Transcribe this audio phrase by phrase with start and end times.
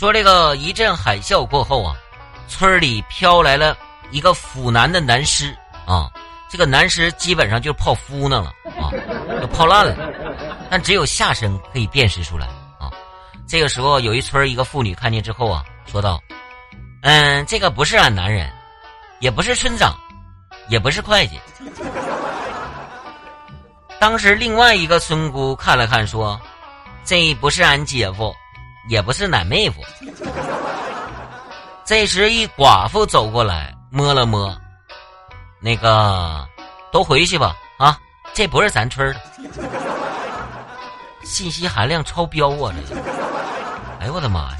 [0.00, 1.94] 说这个一阵海啸过后啊，
[2.48, 3.76] 村里飘来了
[4.10, 5.54] 一个腐男的男尸
[5.84, 6.10] 啊，
[6.48, 8.50] 这个男尸基本上就是泡芙呢了
[8.80, 8.88] 啊，
[9.42, 9.94] 就泡烂了，
[10.70, 12.46] 但只有下身可以辨识出来
[12.78, 12.90] 啊。
[13.46, 16.18] 这个时候，有一村一个妇女看见之后啊，说道
[17.04, 18.50] ：“嗯，这个不是俺男人，
[19.18, 19.94] 也不是村长，
[20.70, 21.38] 也不是会计。”
[24.00, 26.40] 当时另外一个村姑看了看，说
[27.04, 28.34] ：“这不是俺姐夫，
[28.90, 29.80] 也不是奶妹夫。”
[31.86, 34.52] 这时一寡妇走过来，摸了摸，
[35.60, 36.44] 那个
[36.92, 37.96] 都回去吧啊，
[38.34, 39.20] 这不是咱村的，
[41.22, 42.74] 信息含量超标啊！
[42.88, 42.96] 这，
[44.00, 44.58] 哎呦我的妈呀！